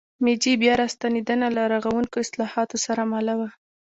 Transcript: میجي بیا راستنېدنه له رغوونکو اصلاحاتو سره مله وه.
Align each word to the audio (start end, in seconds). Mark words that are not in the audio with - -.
میجي 0.23 0.53
بیا 0.61 0.73
راستنېدنه 0.81 1.47
له 1.55 1.63
رغوونکو 1.73 2.15
اصلاحاتو 2.25 2.77
سره 2.85 3.01
مله 3.13 3.33
وه. 3.39 3.49